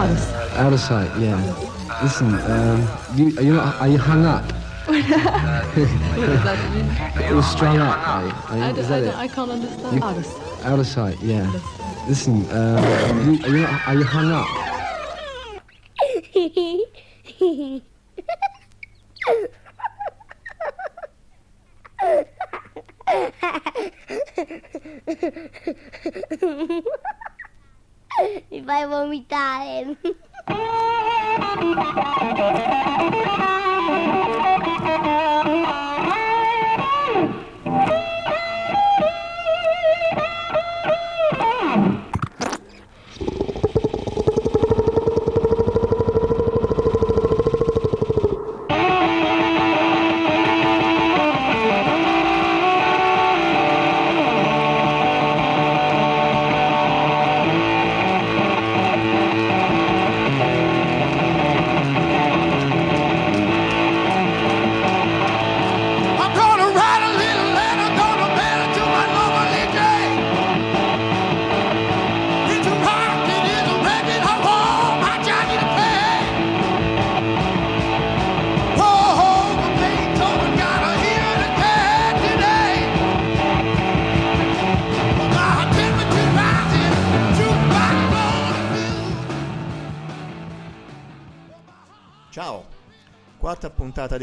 [0.00, 0.56] Out of sight.
[0.56, 2.00] Out of sight, yeah.
[2.02, 4.44] Listen, um, you, are you not, are you hung up?
[4.86, 7.30] what does that mean?
[7.30, 8.32] You're strung up, are you?
[8.32, 9.04] Are you- I, is don't, that I, it?
[9.04, 9.96] don't, I can't understand.
[9.96, 10.64] You- Out of sight.
[10.64, 11.60] Out of sight, yeah.
[12.08, 14.48] Listen, um, you, are, you not, are you hung up?
[28.50, 29.96] Mi fai vomitare.
[35.42, 35.80] I'm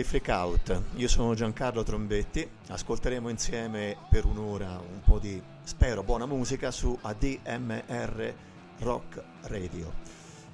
[0.08, 0.84] Freak Out.
[0.96, 2.50] Io sono Giancarlo Trombetti.
[2.70, 8.34] Ascolteremo insieme per un'ora un po' di, spero, buona musica su ADMR
[8.80, 9.94] Rock Radio.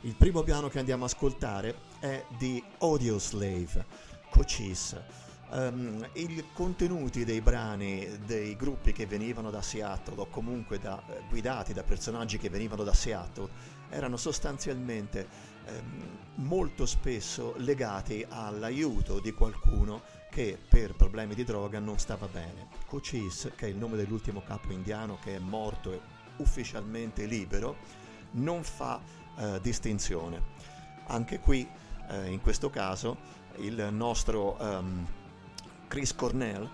[0.02, 3.86] Il primo piano che andiamo a ascoltare è di Audio Slave,
[4.32, 5.04] Cochise.
[5.52, 11.22] Ehm, I contenuti dei brani dei gruppi che venivano da Seattle o comunque da- eh,
[11.30, 13.50] guidati da personaggi che venivano da Seattle
[13.90, 22.00] erano sostanzialmente ehm, molto spesso legati all'aiuto di qualcuno che per problemi di droga non
[22.00, 22.68] stava bene.
[22.88, 26.02] Cochise, che è il nome dell'ultimo capo indiano che è morto e
[26.38, 27.78] ufficialmente libero,
[28.32, 29.00] non fa
[29.38, 30.42] eh, distinzione.
[31.08, 31.68] Anche qui,
[32.10, 33.18] eh, in questo caso,
[33.58, 35.08] il nostro ehm,
[35.88, 36.68] Chris Cornell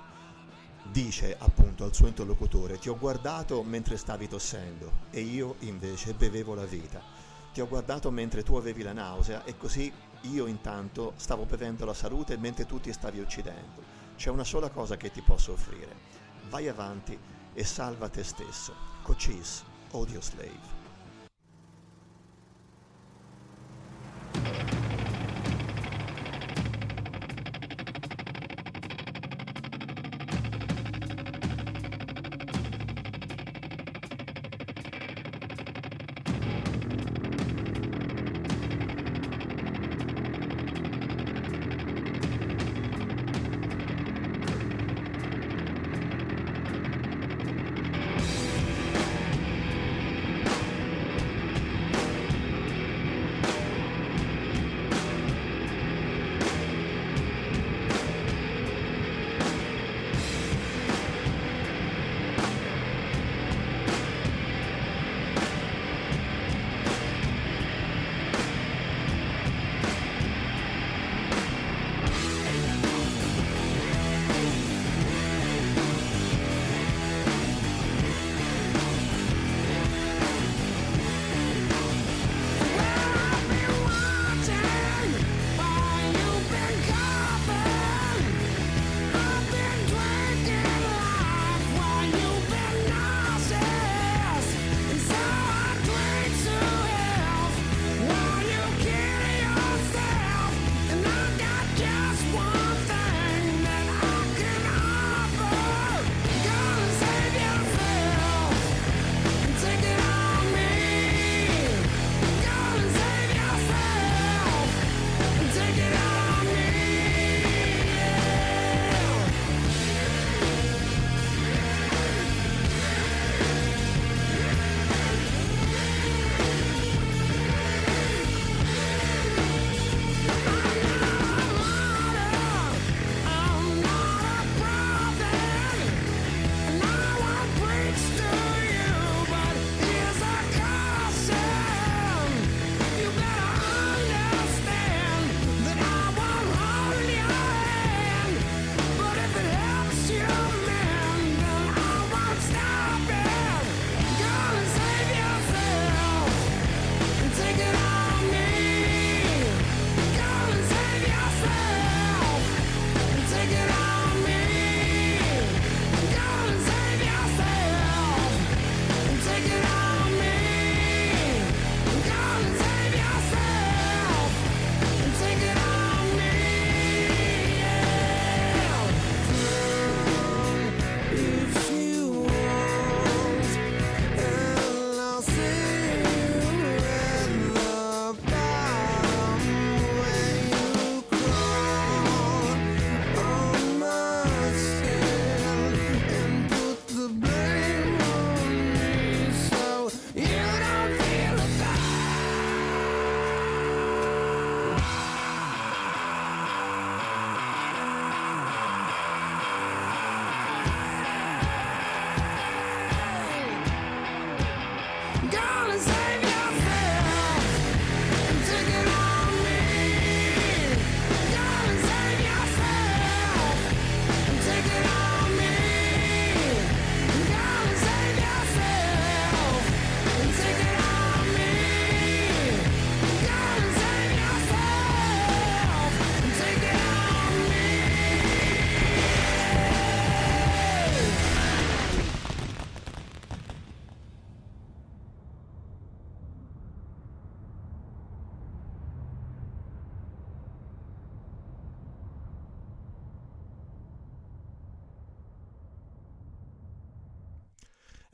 [0.91, 6.53] dice appunto al suo interlocutore ti ho guardato mentre stavi tossendo e io invece bevevo
[6.53, 7.18] la vita.
[7.53, 11.93] Ti ho guardato mentre tu avevi la nausea e così io intanto stavo bevendo la
[11.93, 13.81] salute mentre tu ti stavi uccidendo.
[14.15, 15.95] C'è una sola cosa che ti posso offrire.
[16.49, 17.17] Vai avanti
[17.53, 18.73] e salva te stesso.
[19.01, 20.78] Cochise, Audio Slave.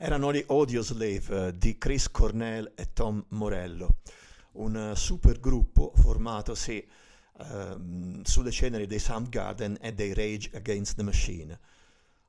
[0.06, 3.96] Erano gli Audio Slave eh, di Chris Cornell e Tom Morello,
[4.52, 6.86] un eh, super gruppo formatosi
[7.40, 11.58] ehm, sulle ceneri dei Soundgarden e dei Rage Against the Machine.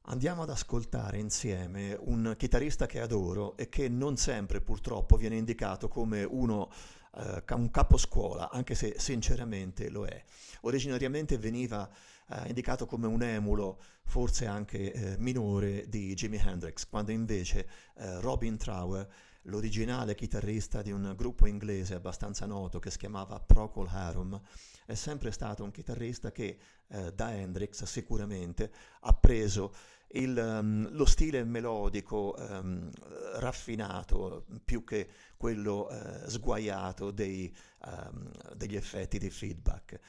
[0.05, 5.87] Andiamo ad ascoltare insieme un chitarrista che adoro e che non sempre purtroppo viene indicato
[5.87, 6.71] come uno,
[7.15, 10.19] eh, un caposcuola, anche se sinceramente lo è.
[10.61, 11.87] Originariamente veniva
[12.29, 18.19] eh, indicato come un emulo, forse anche eh, minore, di Jimi Hendrix, quando invece eh,
[18.21, 19.07] Robin Trower,
[19.43, 24.39] l'originale chitarrista di un gruppo inglese abbastanza noto che si chiamava Procol Harum,
[24.85, 26.57] è sempre stato un chitarrista che
[26.87, 28.71] eh, da Hendrix sicuramente
[29.01, 29.73] ha preso
[30.11, 32.89] il, um, lo stile melodico um,
[33.35, 37.53] raffinato più che quello uh, sguaiato dei,
[37.85, 39.99] um, degli effetti di feedback.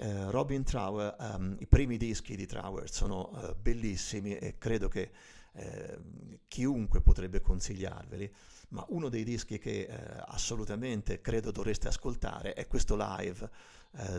[0.00, 1.14] Uh, Robin Trower,
[1.58, 5.10] i primi dischi di Trower sono uh, bellissimi e credo che
[6.46, 8.32] chiunque potrebbe consigliarveli,
[8.68, 9.88] ma uno dei dischi che
[10.26, 13.50] assolutamente credo dovreste ascoltare è questo live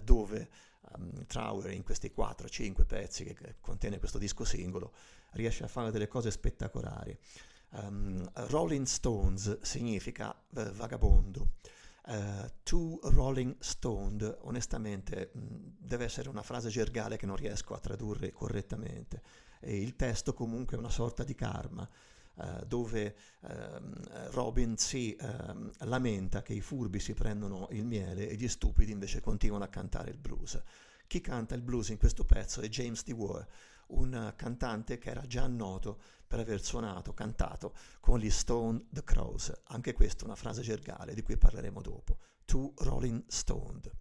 [0.03, 0.49] dove
[0.97, 4.93] um, Trower in questi 4-5 pezzi che, contiene questo disco singolo
[5.31, 7.17] riesce a fare delle cose spettacolari.
[7.71, 11.51] Um, Rolling Stones significa uh, vagabondo.
[12.03, 17.75] Uh, to Rolling Stoned, onestamente, mh, mm, deve essere una frase gergale che non riesco
[17.75, 19.21] a tradurre correttamente.
[19.59, 21.87] E il testo comunque è una sorta di karma.
[22.33, 23.49] Uh, dove uh,
[24.29, 29.19] Robin si uh, lamenta che i furbi si prendono il miele e gli stupidi invece
[29.19, 30.59] continuano a cantare il blues.
[31.05, 33.45] Chi canta il blues in questo pezzo è James DeWar,
[33.91, 39.51] un cantante che era già noto per aver suonato, cantato con gli Stone the Crows.
[39.65, 42.17] Anche questa è una frase gergale di cui parleremo dopo.
[42.45, 43.91] To Rolling Stoned.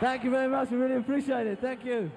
[0.00, 0.70] Thank you very much.
[0.70, 1.58] We really appreciate it.
[1.60, 2.10] Thank you.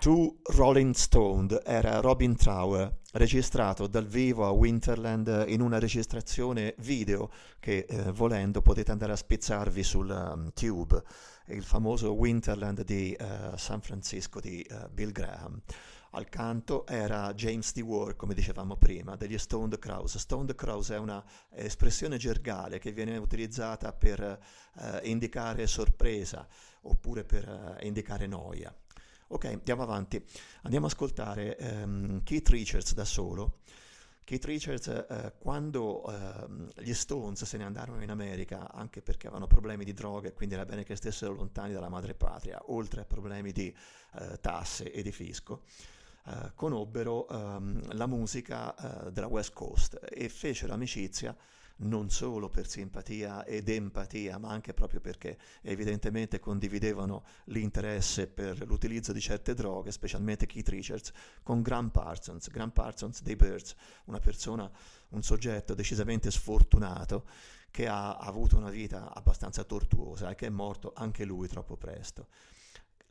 [0.00, 7.30] To Rolling Stone era Robin Trower, registrato dal vivo a Winterland in una registrazione video
[7.60, 11.02] che eh, volendo potete andare a spizzarvi sul um, Tube,
[11.46, 15.62] il famoso Winterland di uh, San Francisco di uh, Bill Graham.
[16.16, 20.16] Al canto era James Dewar, come dicevamo prima, degli Stoned Crows.
[20.16, 26.46] Stoned Crows è una espressione gergale che viene utilizzata per uh, indicare sorpresa
[26.82, 28.72] oppure per indicare noia.
[29.28, 30.24] Ok, andiamo avanti.
[30.62, 33.58] Andiamo ad ascoltare um, Keith Richards da solo.
[34.24, 39.46] Keith Richards, eh, quando eh, gli Stones se ne andarono in America, anche perché avevano
[39.46, 43.52] problemi di droga e quindi era bene che stessero lontani dalla madrepatria, oltre a problemi
[43.52, 43.74] di
[44.14, 45.64] eh, tasse e di fisco,
[46.26, 48.74] eh, conobbero ehm, la musica
[49.06, 51.36] eh, della West Coast e fecero amicizia
[51.76, 59.12] non solo per simpatia ed empatia, ma anche proprio perché evidentemente condividevano l'interesse per l'utilizzo
[59.12, 64.70] di certe droghe, specialmente Keith Richards, con Graham Parsons, Graham Parsons dei Birds, una persona,
[65.10, 67.26] un soggetto decisamente sfortunato
[67.70, 72.28] che ha avuto una vita abbastanza tortuosa e che è morto anche lui troppo presto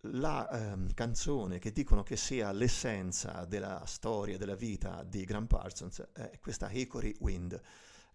[0.07, 6.09] la ehm, canzone che dicono che sia l'essenza della storia, della vita di Graham Parsons
[6.11, 7.59] è questa Hickory Wind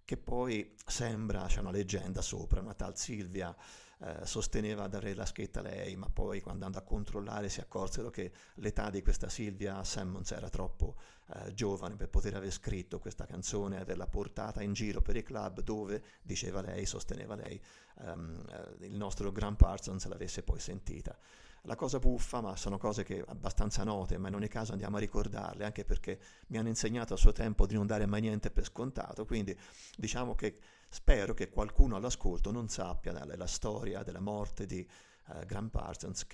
[0.04, 3.54] che poi sembra, c'è una leggenda sopra, una tal Silvia
[4.00, 8.08] eh, sosteneva di avere la scritta lei, ma poi quando andò a controllare si accorsero
[8.08, 10.96] che l'età di questa Silvia Sammons era troppo
[11.34, 15.22] eh, giovane per poter aver scritto questa canzone e averla portata in giro per i
[15.22, 17.60] club dove, diceva lei, sosteneva lei,
[18.00, 18.44] ehm,
[18.80, 21.18] eh, il nostro Grand Parsons l'avesse poi sentita.
[21.62, 25.00] La cosa buffa, ma sono cose che abbastanza note, ma in ogni caso andiamo a
[25.00, 28.64] ricordarle, anche perché mi hanno insegnato a suo tempo di non dare mai niente per
[28.64, 29.58] scontato, quindi
[29.96, 34.86] diciamo che spero che qualcuno all'ascolto non sappia la, la storia della morte di
[35.26, 36.26] uh, Graham Parsons,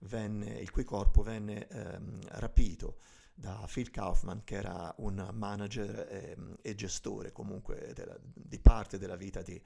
[0.00, 2.98] venne, il cui corpo venne um, rapito
[3.34, 9.16] da Phil Kaufman, che era un manager ehm, e gestore comunque della, di parte della
[9.16, 9.60] vita di,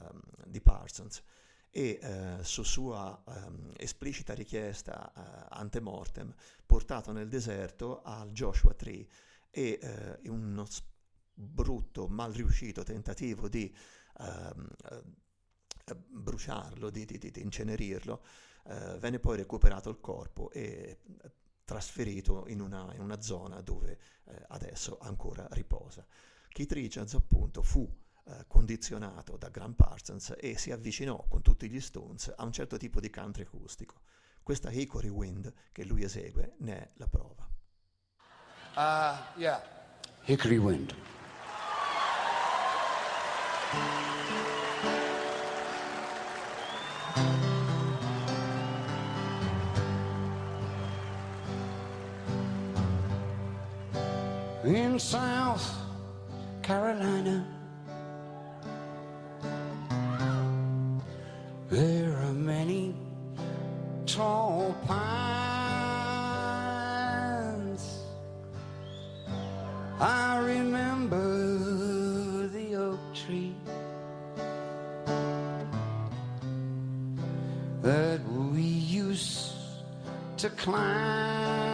[0.00, 1.22] um, di Parsons
[1.76, 6.32] e eh, su sua ehm, esplicita richiesta eh, ante mortem
[6.64, 9.04] portato nel deserto al Joshua Tree
[9.50, 10.64] e eh, uno
[11.34, 13.74] brutto, mal riuscito tentativo di
[14.20, 14.68] ehm,
[15.84, 18.22] eh, bruciarlo, di, di, di incenerirlo,
[18.66, 21.32] eh, venne poi recuperato il corpo e eh,
[21.64, 23.98] trasferito in una, in una zona dove
[24.48, 26.06] adesso ancora riposa.
[26.48, 27.90] Keith Richards appunto fu
[28.26, 32.78] eh, condizionato da Graham Parsons e si avvicinò con tutti gli Stones a un certo
[32.78, 34.00] tipo di country acustico.
[34.42, 37.46] Questa Hickory Wind che lui esegue ne è la prova.
[38.76, 39.62] Uh, yeah.
[40.24, 40.94] Hickory Wind.
[54.64, 55.62] In South
[56.62, 57.63] Carolina
[70.84, 73.54] remember the oak tree
[77.82, 78.20] that
[78.52, 79.54] we used
[80.36, 81.73] to climb.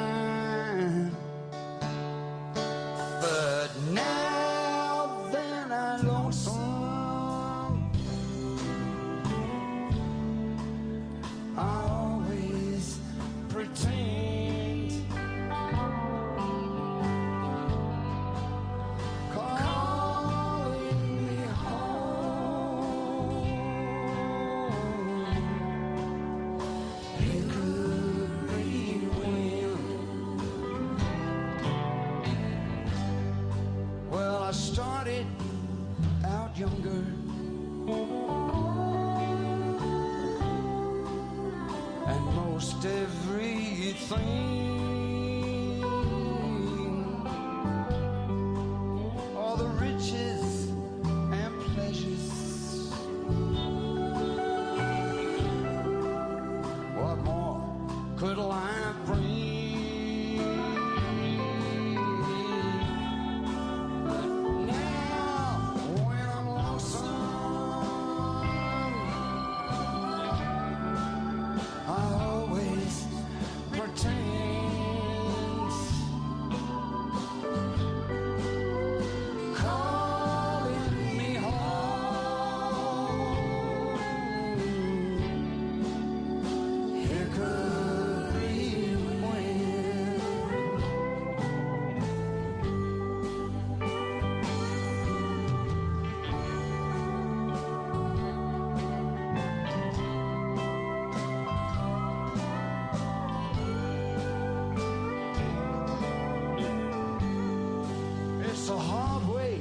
[108.71, 109.61] a hard way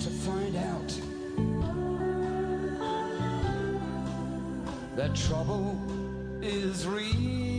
[0.00, 1.00] to find out
[4.96, 5.80] that trouble
[6.42, 7.51] is real.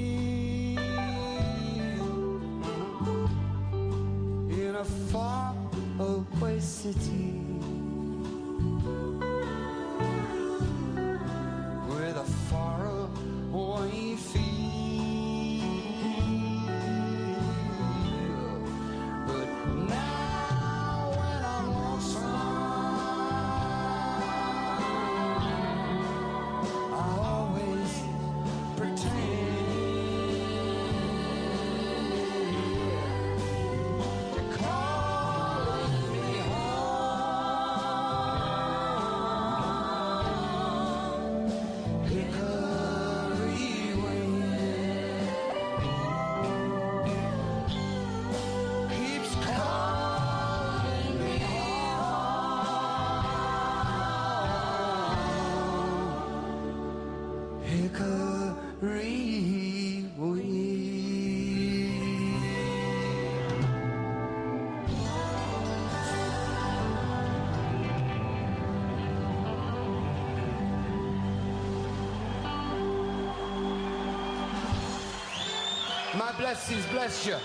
[76.54, 77.36] Blessings bless you.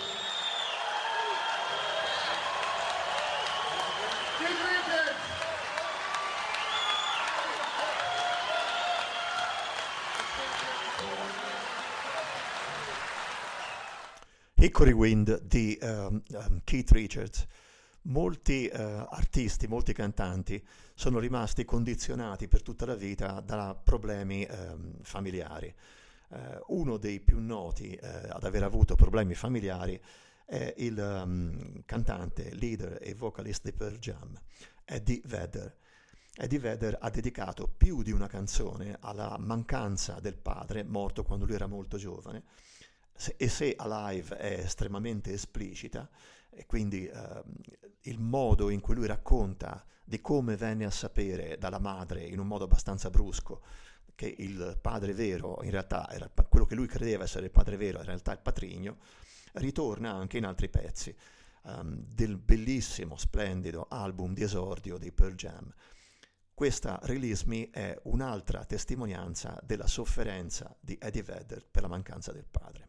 [14.54, 17.46] Hickory Wind di ehm, ehm, Keith Richards.
[18.02, 20.62] Molti eh, artisti, molti cantanti
[20.94, 25.74] sono rimasti condizionati per tutta la vita da problemi ehm, familiari.
[26.30, 30.00] Eh, uno dei più noti eh, ad aver avuto problemi familiari
[30.44, 34.38] è il ehm, cantante, leader e vocalist di Pearl Jam,
[34.84, 35.76] Eddie Vedder.
[36.36, 41.54] Eddie Vedder ha dedicato più di una canzone alla mancanza del padre, morto quando lui
[41.54, 42.44] era molto giovane,
[43.14, 46.08] se- e se Alive è estremamente esplicita,
[46.50, 47.42] e quindi ehm,
[48.02, 52.46] il modo in cui lui racconta di come venne a sapere dalla madre in un
[52.46, 53.62] modo abbastanza brusco
[54.18, 58.00] che il padre vero in realtà era quello che lui credeva essere il padre vero,
[58.00, 58.96] in realtà il patrigno,
[59.52, 61.14] ritorna anche in altri pezzi
[61.64, 65.72] ehm, del bellissimo, splendido album di esordio dei Pearl Jam.
[66.52, 72.48] Questa Release Me è un'altra testimonianza della sofferenza di Eddie Vedder per la mancanza del
[72.50, 72.87] padre.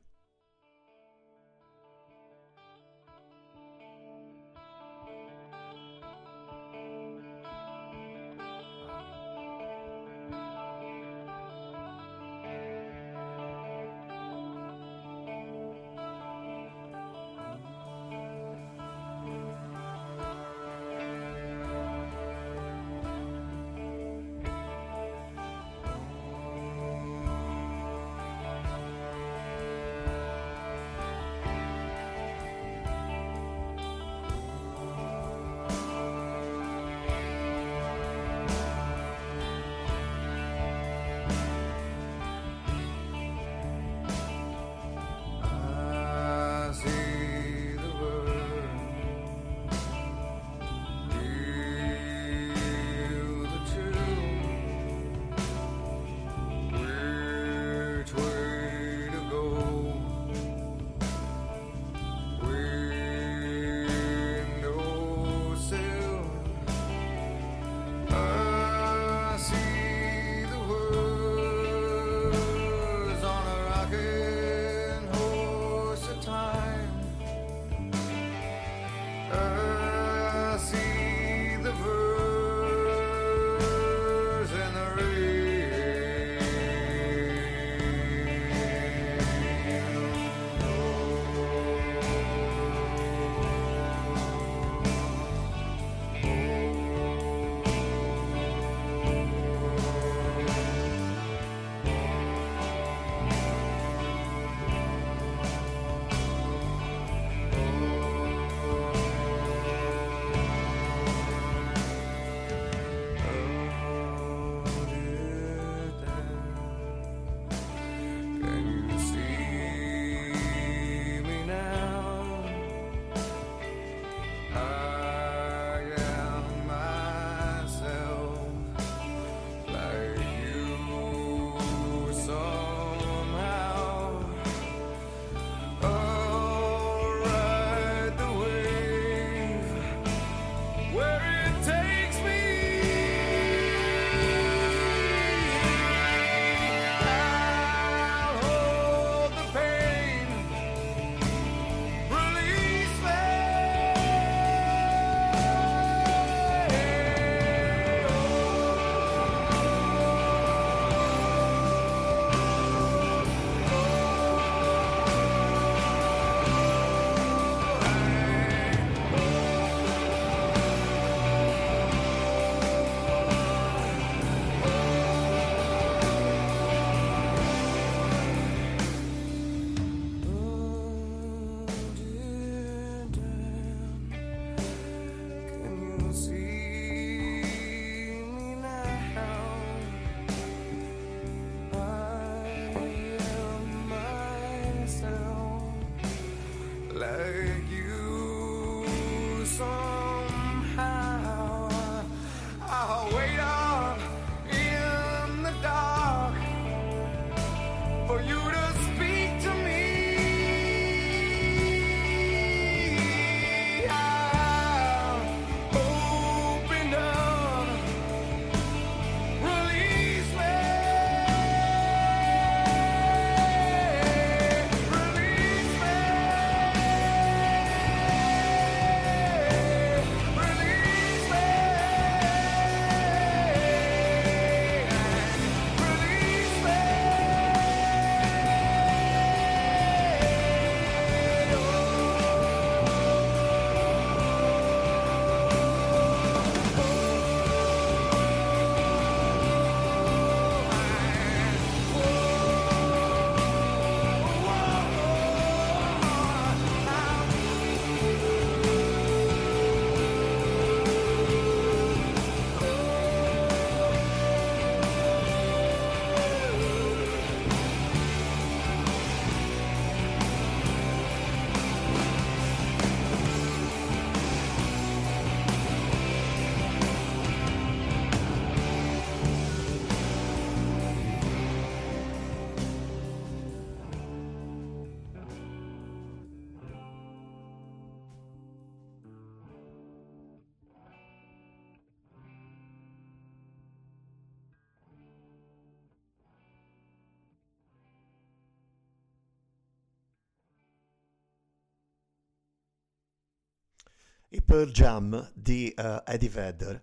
[304.30, 306.82] I Pearl Jam di eh, Eddie Vedder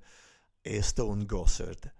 [0.60, 1.94] e Stone Gossard.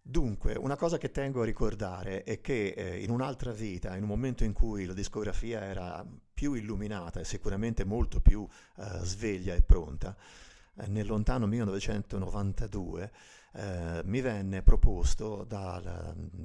[0.00, 4.08] Dunque, una cosa che tengo a ricordare è che eh, in un'altra vita, in un
[4.08, 9.62] momento in cui la discografia era più illuminata e sicuramente molto più eh, sveglia e
[9.62, 10.16] pronta,
[10.76, 13.12] eh, nel lontano 1992
[13.52, 16.44] eh, mi venne proposto dal mm,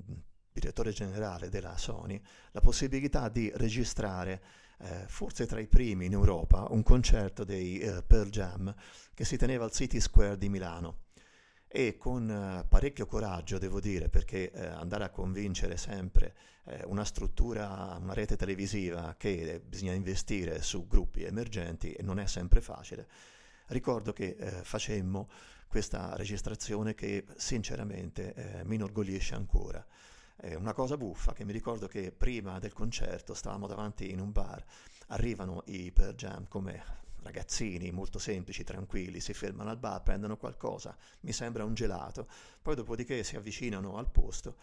[0.52, 4.42] direttore generale della Sony la possibilità di registrare,
[4.82, 8.74] eh, forse tra i primi in Europa, un concerto dei eh, Pearl Jam
[9.14, 11.04] che si teneva al City Square di Milano
[11.68, 17.06] e con eh, parecchio coraggio, devo dire, perché eh, andare a convincere sempre eh, una
[17.06, 23.08] struttura, una rete televisiva che bisogna investire su gruppi emergenti non è sempre facile.
[23.68, 25.30] Ricordo che eh, facemmo
[25.68, 29.86] questa registrazione che sinceramente eh, mi inorgoglisce ancora.
[30.44, 34.32] È una cosa buffa che mi ricordo che prima del concerto stavamo davanti in un
[34.32, 34.66] bar,
[35.10, 36.84] arrivano i Pearl Jam come
[37.22, 42.28] ragazzini molto semplici, tranquilli, si fermano al bar, prendono qualcosa, mi sembra un gelato,
[42.60, 44.58] poi dopodiché si avvicinano al posto,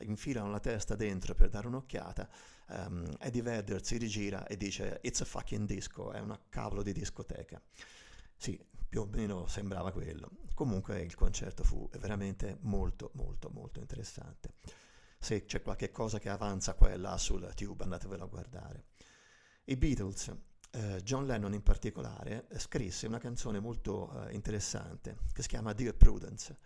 [0.00, 2.28] infilano la testa dentro per dare un'occhiata,
[2.70, 6.92] um, Eddie Vedder si rigira e dice It's a fucking disco, è una cavolo di
[6.92, 7.62] discoteca.
[8.36, 10.28] Sì, più o meno sembrava quello.
[10.54, 14.54] Comunque il concerto fu veramente molto molto molto interessante.
[15.22, 18.84] Se c'è qualche cosa che avanza qua e là sul tube andatevelo a guardare.
[19.64, 20.34] I Beatles
[20.72, 25.72] eh, John Lennon in particolare eh, scrisse una canzone molto eh, interessante che si chiama
[25.72, 26.56] Dear Prudence.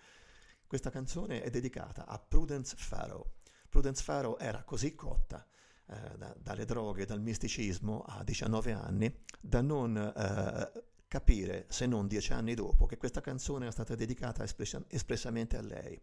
[0.66, 3.32] Questa canzone è dedicata a Prudence Farrow.
[3.68, 5.46] Prudence Farrow era così cotta
[5.86, 12.06] eh, da, dalle droghe, dal misticismo a 19 anni, da non eh, capire, se non
[12.06, 16.00] dieci anni dopo, che questa canzone era stata dedicata espress- espressamente a lei.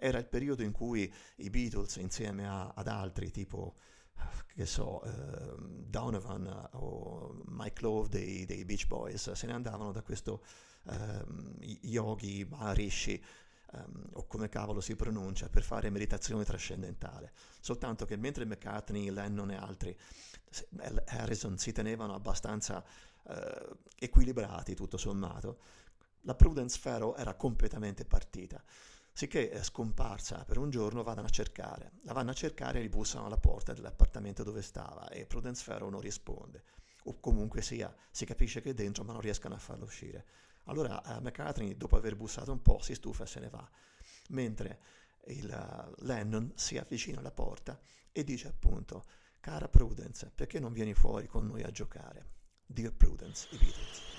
[0.00, 3.74] Era il periodo in cui i Beatles, insieme a, ad altri tipo
[4.46, 10.02] che so, eh, Donovan o Mike Love dei, dei, Beach Boys se ne andavano da
[10.02, 10.44] questo
[10.88, 11.24] eh,
[11.82, 13.22] yogi Maharishi
[13.72, 17.32] um, o come cavolo si pronuncia per fare meditazione trascendentale.
[17.60, 19.96] Soltanto che mentre McCartney, Lennon e altri
[21.06, 22.84] Harrison si tenevano abbastanza
[23.28, 25.58] eh, equilibrati tutto sommato
[26.22, 28.62] la Prudence Farrow era completamente partita
[29.18, 31.94] sicché è scomparsa per un giorno vadano a cercare.
[32.02, 35.90] La vanno a cercare e gli bussano alla porta dell'appartamento dove stava e Prudence Farrow
[35.90, 36.62] non risponde.
[37.06, 40.24] O comunque sia, si capisce che è dentro ma non riescono a farlo uscire.
[40.66, 43.68] Allora uh, McCartney, dopo aver bussato un po', si stufa e se ne va.
[44.28, 44.78] Mentre
[45.24, 47.76] il, uh, Lennon si avvicina alla porta
[48.12, 49.04] e dice appunto,
[49.40, 52.34] cara Prudence, perché non vieni fuori con noi a giocare?
[52.64, 54.17] Dear Prudence, i Beatles.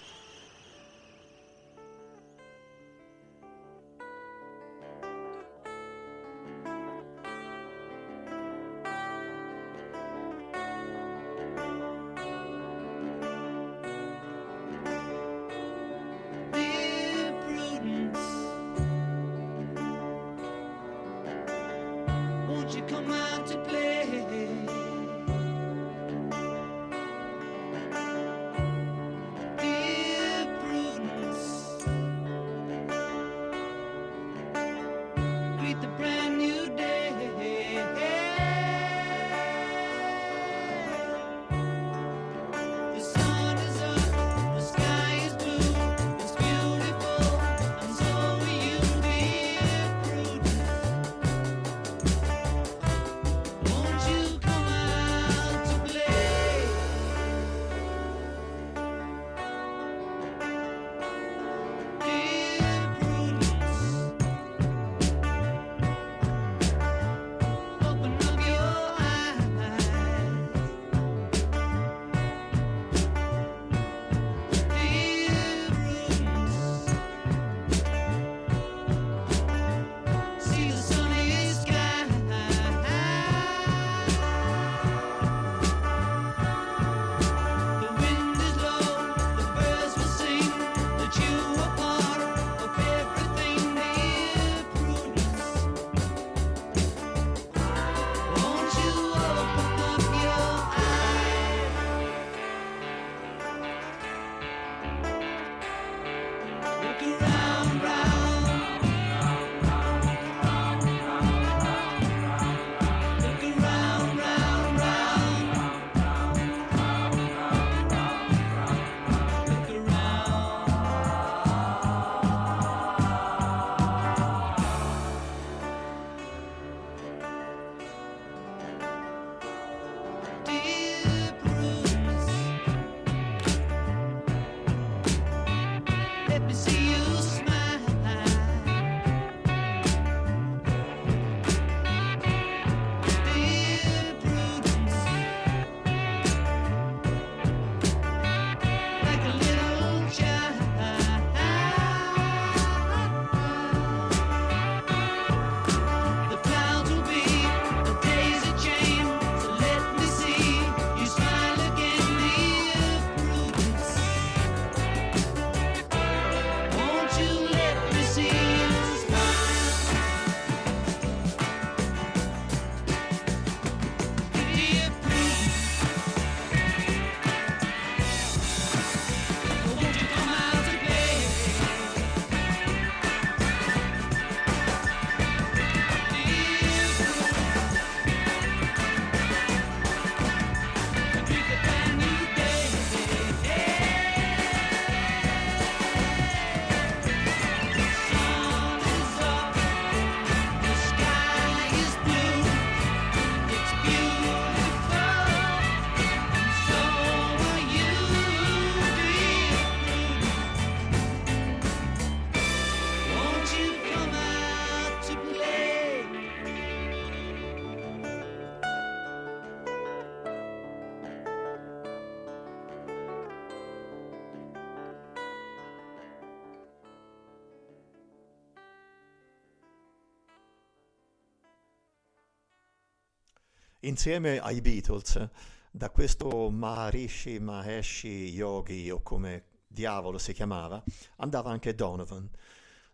[233.90, 235.30] Insieme ai Beatles,
[235.72, 240.84] da questo Maharishi Maheshi Yogi o come diavolo si chiamava,
[241.18, 242.30] andava anche Donovan.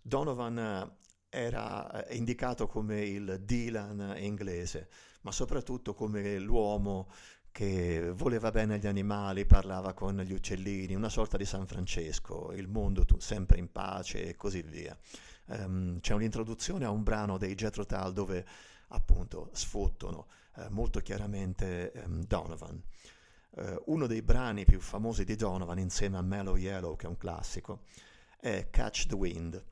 [0.02, 0.96] Donovan eh,
[1.28, 4.88] era eh, indicato come il Dylan inglese,
[5.24, 7.12] ma soprattutto come l'uomo
[7.52, 12.70] che voleva bene agli animali, parlava con gli uccellini, una sorta di San Francesco, il
[12.70, 14.98] mondo tu- sempre in pace e così via.
[15.48, 18.46] Ehm, c'è un'introduzione a un brano dei Jethro Tull dove
[18.88, 20.28] appunto sfottono
[20.58, 22.82] eh, molto chiaramente ehm, Donovan.
[23.58, 27.18] Eh, uno dei brani più famosi di Donovan insieme a Mellow Yellow, che è un
[27.18, 27.84] classico,
[28.40, 29.64] è Catch the Wind.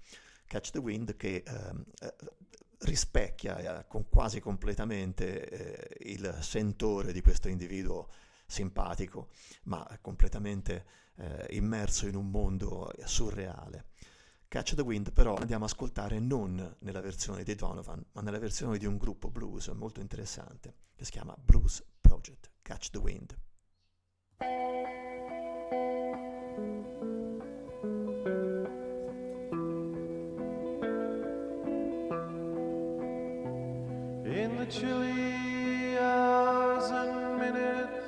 [0.45, 2.15] Catch the Wind che ehm, eh,
[2.79, 8.09] rispecchia eh, con quasi completamente il sentore di questo individuo
[8.45, 9.29] simpatico,
[9.63, 11.01] ma completamente
[11.51, 13.92] immerso in un mondo surreale.
[14.53, 18.77] Catch the Wind però andiamo a ascoltare non nella versione di Donovan, ma nella versione
[18.77, 22.51] di un gruppo blues molto interessante che si chiama Blues Project.
[22.61, 23.35] Catch the Wind.
[34.25, 38.05] In the chilly hours and minutes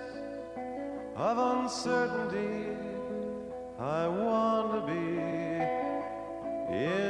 [1.15, 2.69] of uncertainty,
[3.79, 4.34] I want
[6.75, 7.04] in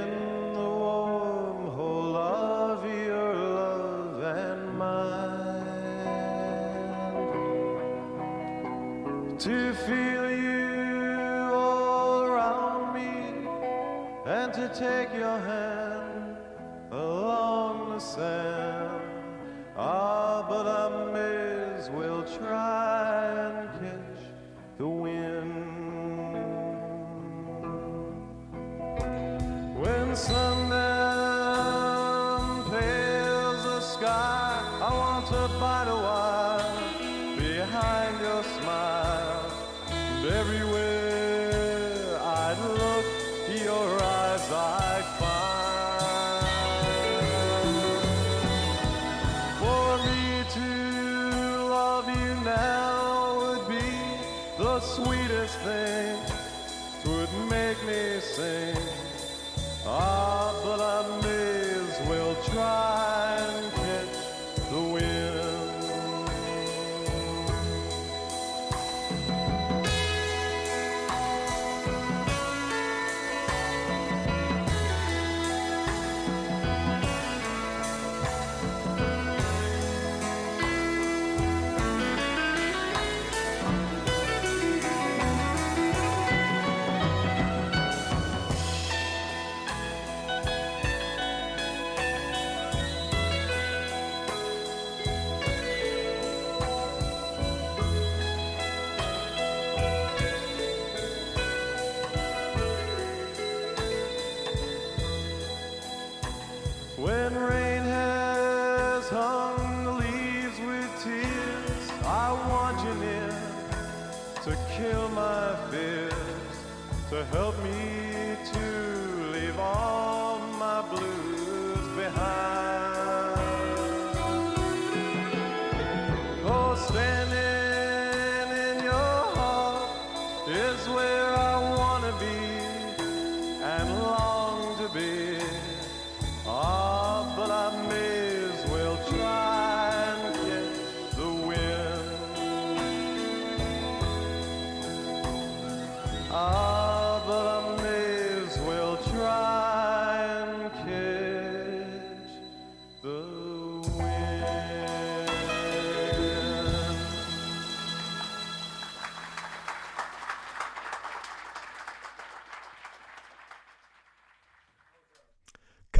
[117.16, 117.85] to help me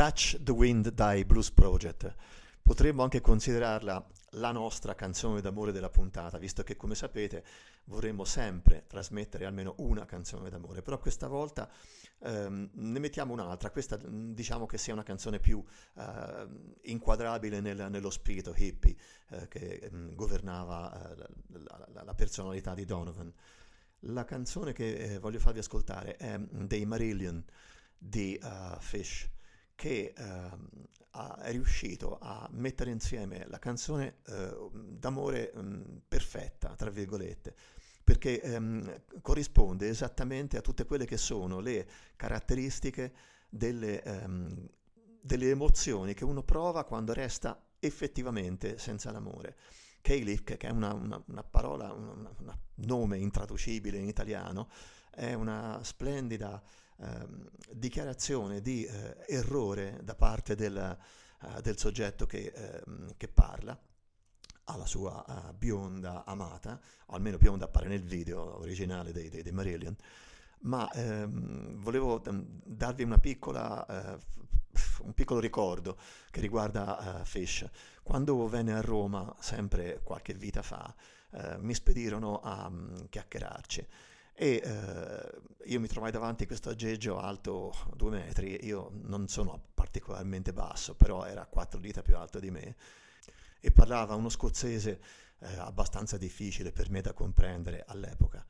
[0.06, 2.14] Catch the Wind dai Blues Project.
[2.62, 7.44] Potremmo anche considerarla la nostra canzone d'amore della puntata, visto che come sapete
[7.86, 11.68] vorremmo sempre trasmettere almeno una canzone d'amore, però questa volta
[12.20, 15.64] ehm, ne mettiamo un'altra, questa mm, diciamo che sia una canzone più
[15.96, 16.48] eh,
[16.84, 18.96] inquadrabile nel- nello spirito hippie
[19.30, 23.34] eh, che mm, governava eh, la, la- la personalità di Donovan.
[24.02, 27.44] La canzone che eh, voglio farvi ascoltare è mm, dei Marillion
[27.98, 29.34] di eh, Fish
[29.76, 30.68] che ehm,
[31.12, 37.56] ha- è riuscito a mettere insieme la canzone eh, d'amore mm, perfetta, tra virgolette,
[38.04, 43.14] perché ehm, corrisponde esattamente a tutte quelle che sono le caratteristiche
[43.50, 44.68] delle, ehm,
[45.22, 49.56] delle emozioni che uno prova quando resta effettivamente senza l'amore.
[50.06, 52.30] Caliph, che è una, una- una parola, un
[52.76, 54.70] nome intraducibile in italiano,
[55.10, 56.62] è una splendida
[56.98, 63.76] ehm, dichiarazione di eh, errore da parte del, eh, del soggetto che, ehm, che parla.
[64.68, 69.52] Alla sua eh, bionda amata, o almeno bionda appare nel video originale dei, dei, dei
[69.52, 69.96] Marillion,
[70.62, 74.20] ma ehm, volevo ehm, darvi una piccola, eh,
[75.02, 75.98] un piccolo ricordo
[76.32, 77.68] che riguarda eh, Fish.
[78.04, 80.94] Quando venne a Roma, sempre qualche vita fa,
[81.32, 83.88] eh, mi spedirono a mm, chiacchierarci
[84.38, 85.32] e eh,
[85.66, 90.94] io mi trovai davanti a questo aggeggio alto due metri, io non sono particolarmente basso,
[90.94, 92.76] però era quattro dita più alto di me
[93.62, 95.00] e parlava uno scozzese
[95.40, 98.46] eh, abbastanza difficile per me da comprendere all'epoca.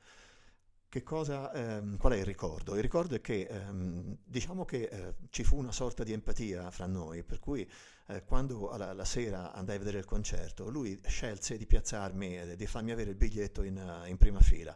[1.04, 2.76] Cosa, ehm, qual è il ricordo?
[2.76, 6.86] Il ricordo è che ehm, diciamo che eh, ci fu una sorta di empatia fra
[6.86, 7.70] noi, per cui
[8.08, 12.56] eh, quando alla, la sera andai a vedere il concerto, lui scelse di piazzarmi, eh,
[12.56, 14.76] di farmi avere il biglietto in, eh, in prima fila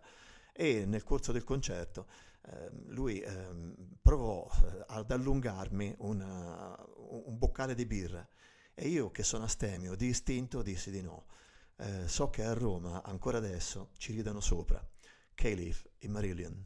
[0.52, 2.08] e nel corso del concerto
[2.52, 6.76] ehm, lui ehm, provò eh, ad allungarmi una-
[7.12, 8.28] un boccale di birra
[8.74, 11.26] e io che sono astemio, di istinto, dissi di no.
[11.78, 14.82] Eh, so che a Roma ancora adesso ci ridono sopra.
[15.40, 16.66] Caliph e Marillion.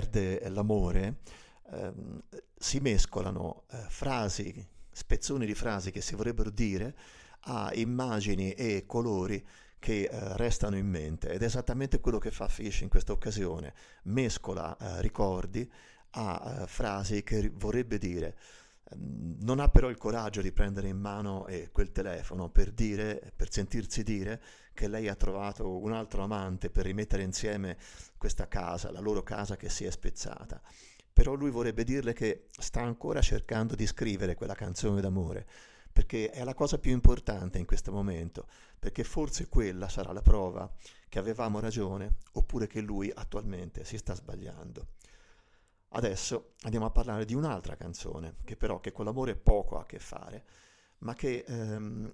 [0.00, 1.18] Perde l'amore,
[1.72, 2.22] ehm,
[2.56, 6.96] si mescolano eh, frasi, spezzoni di frasi che si vorrebbero dire
[7.44, 9.44] a immagini e colori
[9.78, 13.74] che eh, restano in mente ed è esattamente quello che fa Fish in questa occasione,
[14.04, 15.70] mescola eh, ricordi
[16.12, 18.36] a eh, frasi che vorrebbe dire.
[18.92, 23.32] Ehm, Non ha però il coraggio di prendere in mano eh, quel telefono per dire,
[23.36, 24.40] per sentirsi dire
[24.80, 27.76] che lei ha trovato un altro amante per rimettere insieme
[28.16, 30.58] questa casa, la loro casa che si è spezzata.
[31.12, 35.46] Però lui vorrebbe dirle che sta ancora cercando di scrivere quella canzone d'amore,
[35.92, 38.46] perché è la cosa più importante in questo momento,
[38.78, 40.72] perché forse quella sarà la prova
[41.10, 44.92] che avevamo ragione oppure che lui attualmente si sta sbagliando.
[45.88, 49.86] Adesso andiamo a parlare di un'altra canzone, che però che con l'amore poco ha a
[49.86, 50.44] che fare,
[51.00, 52.10] ma che ehm,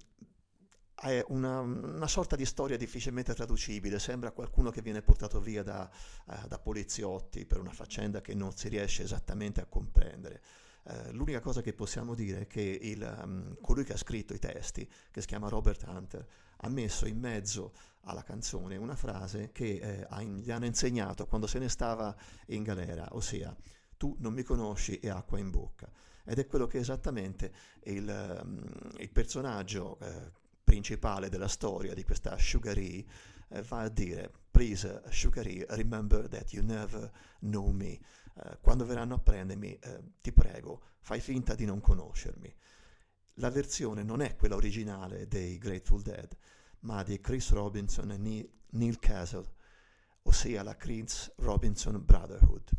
[0.98, 5.88] è una, una sorta di storia difficilmente traducibile, sembra qualcuno che viene portato via da,
[6.30, 10.42] eh, da poliziotti per una faccenda che non si riesce esattamente a comprendere.
[10.84, 14.38] Eh, l'unica cosa che possiamo dire è che il, um, colui che ha scritto i
[14.38, 16.26] testi, che si chiama Robert Hunter,
[16.58, 21.58] ha messo in mezzo alla canzone una frase che eh, gli hanno insegnato quando se
[21.58, 22.14] ne stava
[22.46, 23.54] in galera, ossia
[23.96, 25.90] tu non mi conosci e acqua in bocca.
[26.24, 27.52] Ed è quello che esattamente
[27.84, 28.62] il, um,
[28.98, 33.04] il personaggio eh, principale della storia di questa Sugar E
[33.48, 37.08] eh, va a dire please Sugar E remember that you never
[37.38, 38.00] know me.
[38.34, 42.52] Eh, quando verranno a prendermi eh, ti prego fai finta di non conoscermi.
[43.34, 46.36] La versione non è quella originale dei Grateful Dead
[46.80, 49.54] ma di Chris Robinson e Neil, Neil Castle
[50.22, 52.70] ossia la Chris Robinson Brotherhood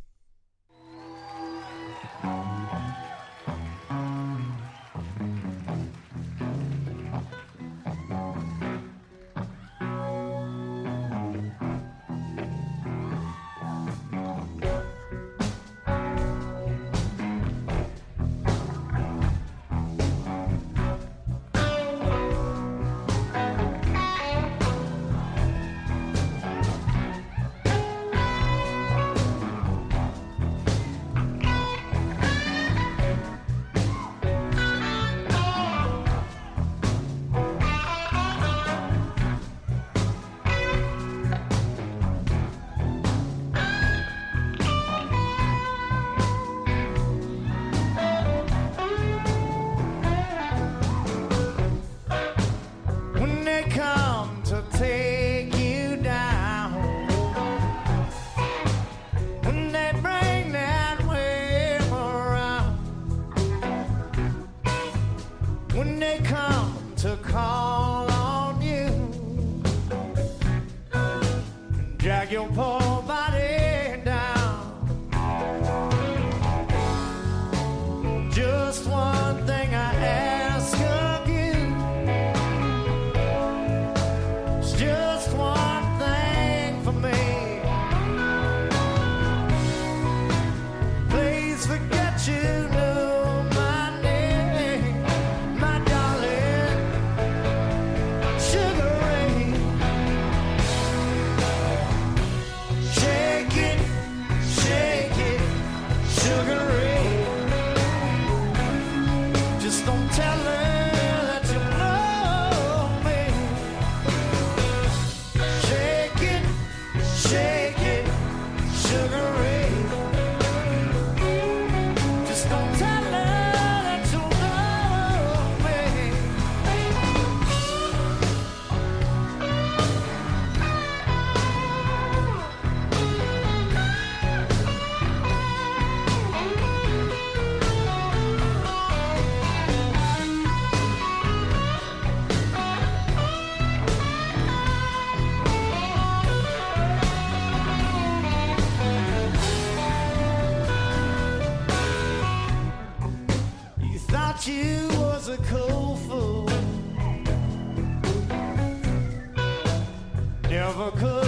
[160.78, 161.27] Never could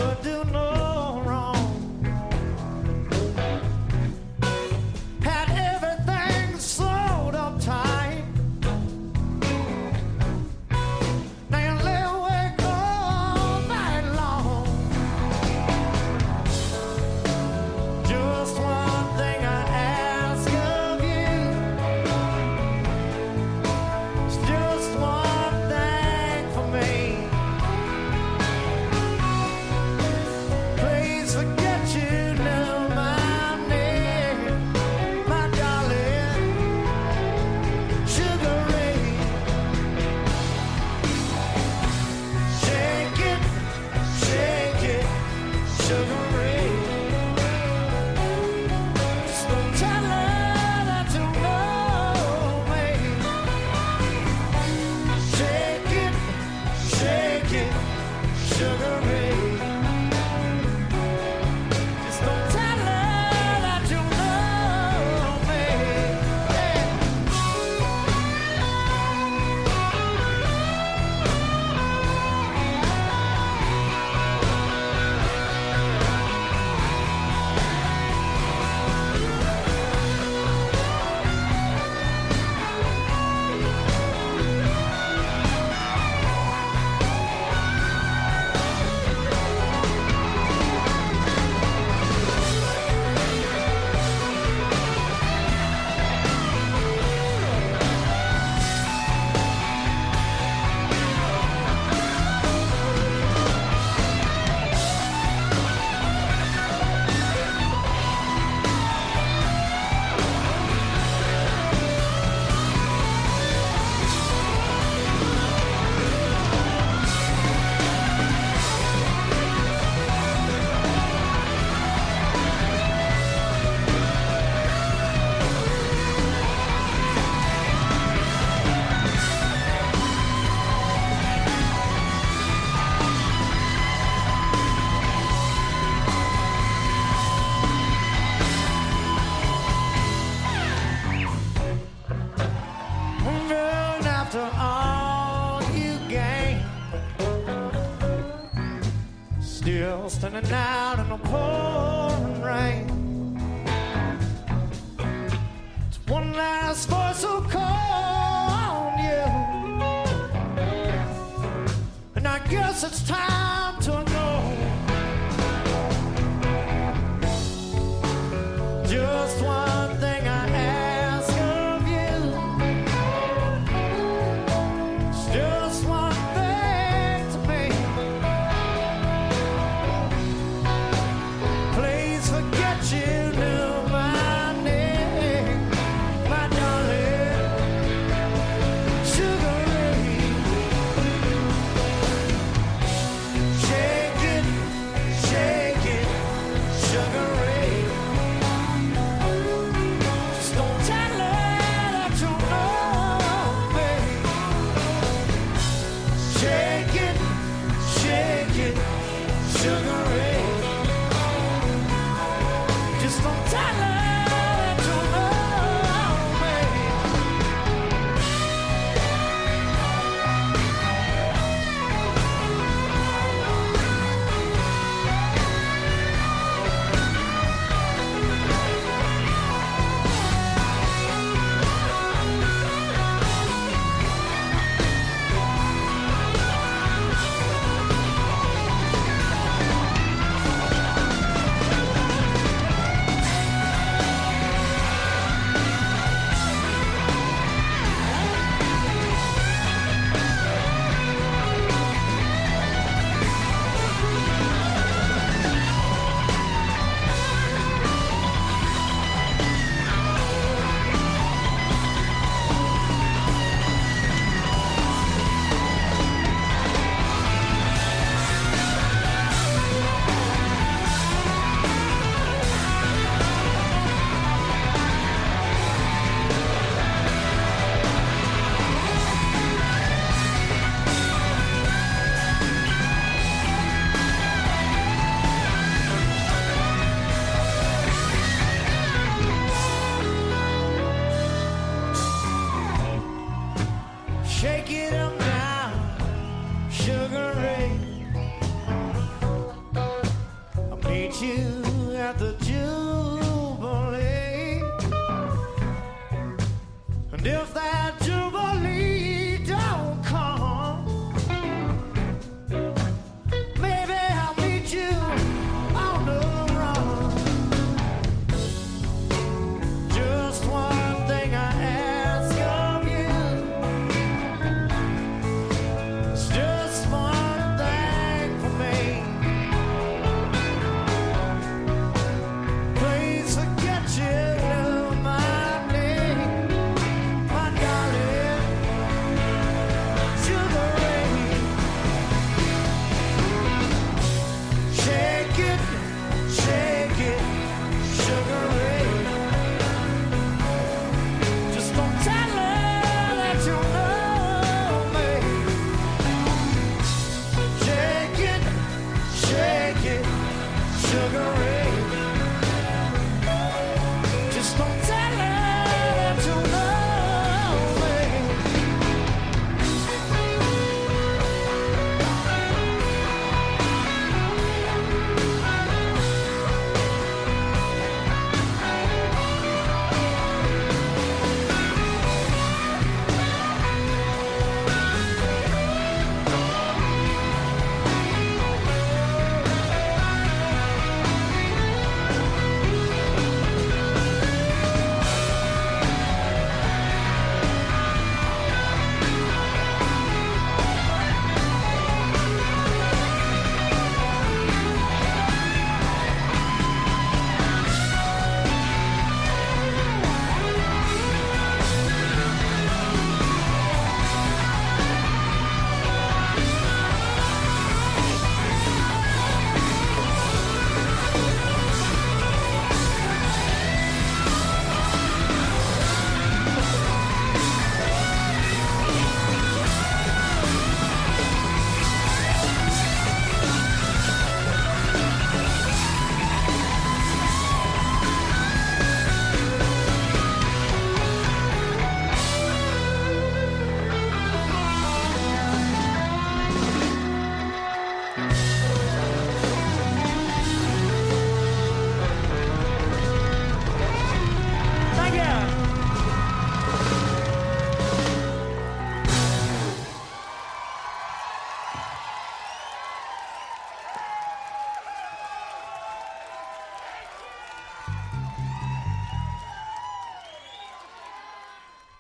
[150.42, 150.79] tonight.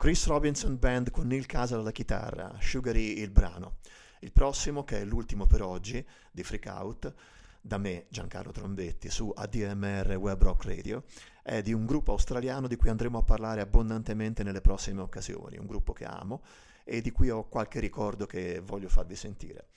[0.02, 3.80] Chris Robinson Band con Neil Casal alla chitarra, Sugary il brano.
[4.22, 7.14] Il prossimo, che è l'ultimo per oggi, di Freak Out,
[7.60, 11.04] da me, Giancarlo Trombetti, su ADMR Web Rock Radio,
[11.44, 15.68] è di un gruppo australiano di cui andremo a parlare abbondantemente nelle prossime occasioni, un
[15.68, 16.44] gruppo che amo
[16.86, 19.72] e di cui ho qualche ricordo che voglio farvi sentire.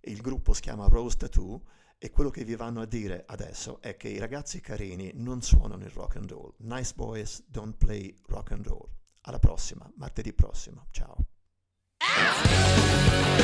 [0.00, 1.62] Il gruppo si chiama Rose Tattoo
[1.96, 5.84] e quello che vi vanno a dire adesso è che i ragazzi carini non suonano
[5.84, 6.52] il rock and roll.
[6.58, 8.90] Nice boys don't play rock and roll.
[9.26, 10.86] Alla prossima, martedì prossimo.
[10.90, 11.16] Ciao.
[11.98, 13.43] She